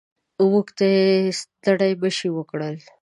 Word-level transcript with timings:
موږ 0.51 0.67
ته 0.77 0.85
یې 0.95 1.07
ستړي 1.39 1.91
مه 2.01 2.09
شي 2.17 2.29
وکړل. 2.33 2.77